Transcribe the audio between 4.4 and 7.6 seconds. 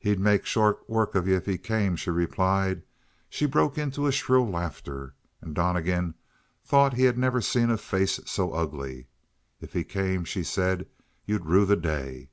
laughter, and Donnegan thought he had never